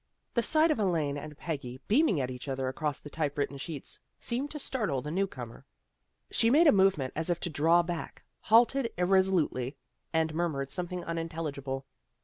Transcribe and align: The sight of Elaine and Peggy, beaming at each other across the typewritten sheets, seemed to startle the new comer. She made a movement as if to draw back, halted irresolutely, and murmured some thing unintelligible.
The 0.33 0.41
sight 0.41 0.71
of 0.71 0.79
Elaine 0.79 1.15
and 1.15 1.37
Peggy, 1.37 1.79
beaming 1.87 2.19
at 2.19 2.31
each 2.31 2.47
other 2.47 2.67
across 2.67 2.99
the 2.99 3.09
typewritten 3.11 3.57
sheets, 3.57 3.99
seemed 4.19 4.49
to 4.49 4.57
startle 4.57 4.99
the 5.03 5.11
new 5.11 5.27
comer. 5.27 5.63
She 6.31 6.49
made 6.49 6.65
a 6.65 6.71
movement 6.71 7.13
as 7.15 7.29
if 7.29 7.39
to 7.41 7.51
draw 7.51 7.83
back, 7.83 8.23
halted 8.39 8.91
irresolutely, 8.97 9.77
and 10.11 10.33
murmured 10.33 10.71
some 10.71 10.87
thing 10.87 11.03
unintelligible. 11.03 11.85